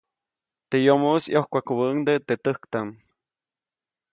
Teʼ 0.69 0.83
yomoʼis 0.85 1.25
ʼyojkwajkubäʼuŋde 1.31 2.13
teʼ 2.27 2.39
täjktaʼm. 2.43 2.89